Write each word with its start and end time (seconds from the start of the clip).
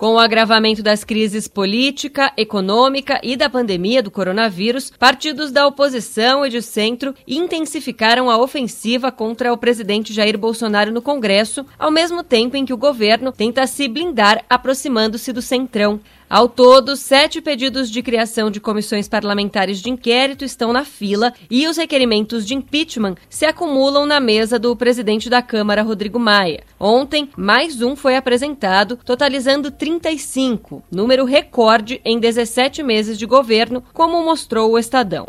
Com 0.00 0.14
o 0.14 0.18
agravamento 0.18 0.82
das 0.82 1.04
crises 1.04 1.46
política, 1.46 2.32
econômica 2.34 3.20
e 3.22 3.36
da 3.36 3.50
pandemia 3.50 4.02
do 4.02 4.10
coronavírus, 4.10 4.90
partidos 4.98 5.52
da 5.52 5.66
oposição 5.66 6.46
e 6.46 6.48
de 6.48 6.62
centro 6.62 7.14
intensificaram 7.28 8.30
a 8.30 8.38
ofensiva 8.38 9.12
contra 9.12 9.52
o 9.52 9.58
presidente 9.58 10.14
Jair 10.14 10.38
Bolsonaro 10.38 10.90
no 10.90 11.02
Congresso, 11.02 11.66
ao 11.78 11.90
mesmo 11.90 12.24
tempo 12.24 12.56
em 12.56 12.64
que 12.64 12.72
o 12.72 12.78
governo 12.78 13.30
tenta 13.30 13.66
se 13.66 13.86
blindar 13.88 14.42
aproximando-se 14.48 15.34
do 15.34 15.42
centrão. 15.42 16.00
Ao 16.30 16.48
todo, 16.48 16.94
sete 16.94 17.40
pedidos 17.40 17.90
de 17.90 18.04
criação 18.04 18.52
de 18.52 18.60
comissões 18.60 19.08
parlamentares 19.08 19.82
de 19.82 19.90
inquérito 19.90 20.44
estão 20.44 20.72
na 20.72 20.84
fila 20.84 21.34
e 21.50 21.66
os 21.66 21.76
requerimentos 21.76 22.46
de 22.46 22.54
impeachment 22.54 23.16
se 23.28 23.44
acumulam 23.44 24.06
na 24.06 24.20
mesa 24.20 24.56
do 24.56 24.76
presidente 24.76 25.28
da 25.28 25.42
Câmara, 25.42 25.82
Rodrigo 25.82 26.20
Maia. 26.20 26.62
Ontem, 26.78 27.28
mais 27.36 27.82
um 27.82 27.96
foi 27.96 28.14
apresentado, 28.14 28.96
totalizando 29.04 29.72
35, 29.98 30.84
número 30.90 31.24
recorde 31.24 32.00
em 32.04 32.20
17 32.20 32.80
meses 32.82 33.18
de 33.18 33.26
governo, 33.26 33.82
como 33.92 34.22
mostrou 34.24 34.70
o 34.70 34.78
Estadão. 34.78 35.26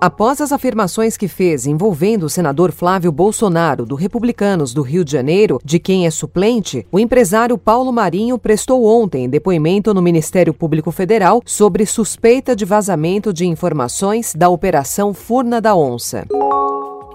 Após 0.00 0.40
as 0.40 0.52
afirmações 0.52 1.16
que 1.16 1.26
fez 1.26 1.66
envolvendo 1.66 2.24
o 2.24 2.28
senador 2.30 2.70
Flávio 2.70 3.10
Bolsonaro, 3.10 3.86
do 3.86 3.94
Republicanos 3.94 4.72
do 4.74 4.82
Rio 4.82 5.04
de 5.04 5.10
Janeiro, 5.10 5.58
de 5.64 5.78
quem 5.78 6.06
é 6.06 6.10
suplente, 6.10 6.86
o 6.92 7.00
empresário 7.00 7.58
Paulo 7.58 7.90
Marinho 7.90 8.38
prestou 8.38 8.84
ontem 8.84 9.28
depoimento 9.28 9.92
no 9.92 10.02
Ministério 10.02 10.54
Público 10.54 10.92
Federal 10.92 11.42
sobre 11.44 11.86
suspeita 11.86 12.54
de 12.54 12.64
vazamento 12.64 13.32
de 13.32 13.46
informações 13.46 14.34
da 14.36 14.48
Operação 14.48 15.12
Furna 15.14 15.60
da 15.60 15.74
Onça. 15.74 16.26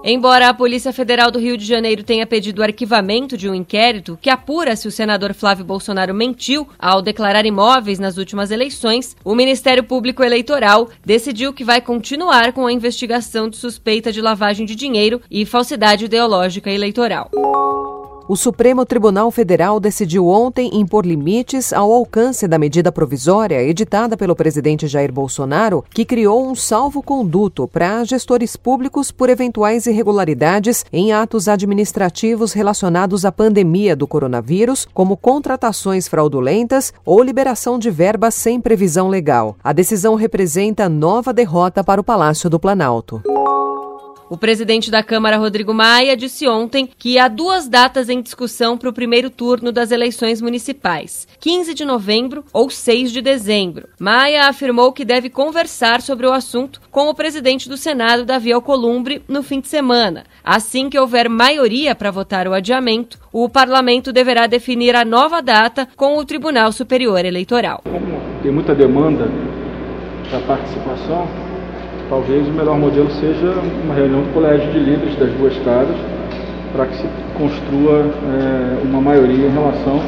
Embora 0.02 0.48
a 0.48 0.54
Polícia 0.54 0.94
Federal 0.94 1.30
do 1.30 1.38
Rio 1.38 1.58
de 1.58 1.64
Janeiro 1.64 2.02
tenha 2.02 2.26
pedido 2.26 2.60
o 2.60 2.62
arquivamento 2.62 3.36
de 3.36 3.50
um 3.50 3.54
inquérito 3.54 4.18
que 4.20 4.30
apura 4.30 4.74
se 4.74 4.88
o 4.88 4.90
senador 4.90 5.34
Flávio 5.34 5.64
Bolsonaro 5.64 6.14
mentiu 6.14 6.66
ao 6.78 7.02
declarar 7.02 7.44
imóveis 7.44 7.98
nas 7.98 8.16
últimas 8.16 8.50
eleições, 8.50 9.14
o 9.22 9.34
Ministério 9.34 9.84
Público 9.84 10.24
Eleitoral 10.24 10.88
decidiu 11.04 11.52
que 11.52 11.64
vai 11.64 11.82
continuar 11.82 12.52
com 12.54 12.66
a 12.66 12.72
investigação 12.72 13.48
de 13.48 13.58
suspeita 13.58 14.10
de 14.10 14.22
lavagem 14.22 14.64
de 14.64 14.74
dinheiro 14.74 15.20
e 15.30 15.44
falsidade 15.44 16.06
ideológica 16.06 16.70
eleitoral. 16.70 17.30
O 18.30 18.36
Supremo 18.36 18.86
Tribunal 18.86 19.28
Federal 19.32 19.80
decidiu 19.80 20.28
ontem 20.28 20.70
impor 20.72 21.04
limites 21.04 21.72
ao 21.72 21.90
alcance 21.92 22.46
da 22.46 22.60
medida 22.60 22.92
provisória 22.92 23.60
editada 23.60 24.16
pelo 24.16 24.36
presidente 24.36 24.86
Jair 24.86 25.12
Bolsonaro, 25.12 25.84
que 25.90 26.04
criou 26.04 26.48
um 26.48 26.54
salvo-conduto 26.54 27.66
para 27.66 28.04
gestores 28.04 28.54
públicos 28.54 29.10
por 29.10 29.28
eventuais 29.28 29.84
irregularidades 29.86 30.84
em 30.92 31.12
atos 31.12 31.48
administrativos 31.48 32.52
relacionados 32.52 33.24
à 33.24 33.32
pandemia 33.32 33.96
do 33.96 34.06
coronavírus, 34.06 34.86
como 34.94 35.16
contratações 35.16 36.06
fraudulentas 36.06 36.92
ou 37.04 37.24
liberação 37.24 37.80
de 37.80 37.90
verbas 37.90 38.36
sem 38.36 38.60
previsão 38.60 39.08
legal. 39.08 39.56
A 39.60 39.72
decisão 39.72 40.14
representa 40.14 40.88
nova 40.88 41.32
derrota 41.32 41.82
para 41.82 42.00
o 42.00 42.04
Palácio 42.04 42.48
do 42.48 42.60
Planalto. 42.60 43.20
O 44.30 44.36
presidente 44.36 44.92
da 44.92 45.02
Câmara, 45.02 45.36
Rodrigo 45.36 45.74
Maia, 45.74 46.16
disse 46.16 46.46
ontem 46.46 46.88
que 46.96 47.18
há 47.18 47.26
duas 47.26 47.66
datas 47.66 48.08
em 48.08 48.22
discussão 48.22 48.78
para 48.78 48.88
o 48.88 48.92
primeiro 48.92 49.28
turno 49.28 49.72
das 49.72 49.90
eleições 49.90 50.40
municipais: 50.40 51.26
15 51.40 51.74
de 51.74 51.84
novembro 51.84 52.44
ou 52.52 52.70
6 52.70 53.10
de 53.10 53.20
dezembro. 53.20 53.88
Maia 53.98 54.46
afirmou 54.46 54.92
que 54.92 55.04
deve 55.04 55.28
conversar 55.28 56.00
sobre 56.00 56.28
o 56.28 56.32
assunto 56.32 56.80
com 56.92 57.08
o 57.08 57.14
presidente 57.14 57.68
do 57.68 57.76
Senado, 57.76 58.24
Davi 58.24 58.52
Alcolumbre, 58.52 59.20
no 59.26 59.42
fim 59.42 59.58
de 59.58 59.66
semana. 59.66 60.22
Assim 60.44 60.88
que 60.88 60.96
houver 60.96 61.28
maioria 61.28 61.92
para 61.92 62.12
votar 62.12 62.46
o 62.46 62.54
adiamento, 62.54 63.18
o 63.32 63.48
parlamento 63.48 64.12
deverá 64.12 64.46
definir 64.46 64.94
a 64.94 65.04
nova 65.04 65.42
data 65.42 65.88
com 65.96 66.16
o 66.16 66.24
Tribunal 66.24 66.70
Superior 66.70 67.24
Eleitoral. 67.24 67.82
Como 67.82 68.40
tem 68.44 68.52
muita 68.52 68.76
demanda 68.76 69.28
da 70.30 70.38
participação, 70.46 71.49
talvez 72.10 72.46
o 72.46 72.50
melhor 72.50 72.76
modelo 72.76 73.08
seja 73.12 73.54
uma 73.84 73.94
reunião 73.94 74.22
do 74.22 74.34
colégio 74.34 74.70
de 74.72 74.78
líderes 74.80 75.16
das 75.16 75.30
duas 75.34 75.56
casas 75.64 75.96
para 76.72 76.86
que 76.86 76.96
se 76.96 77.08
construa 77.38 78.00
é, 78.00 78.82
uma 78.84 79.00
maioria 79.00 79.46
em 79.46 79.50
relação 79.50 80.00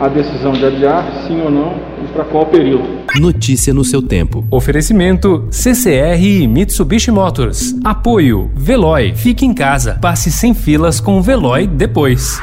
à 0.00 0.08
decisão 0.08 0.52
de 0.52 0.64
adiar, 0.64 1.24
sim 1.26 1.40
ou 1.40 1.50
não, 1.50 1.74
e 2.02 2.08
para 2.12 2.24
qual 2.24 2.46
período. 2.46 2.84
Notícia 3.20 3.72
no 3.72 3.84
seu 3.84 4.02
tempo. 4.02 4.44
Oferecimento 4.50 5.46
CCR 5.50 6.20
e 6.20 6.48
Mitsubishi 6.48 7.10
Motors. 7.10 7.74
Apoio 7.84 8.50
Veloy. 8.54 9.14
Fique 9.14 9.46
em 9.46 9.54
casa. 9.54 9.98
Passe 10.00 10.30
sem 10.30 10.54
filas 10.54 11.00
com 11.00 11.18
o 11.18 11.22
Veloy 11.22 11.66
depois. 11.66 12.40